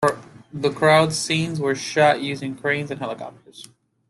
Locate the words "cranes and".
2.55-2.99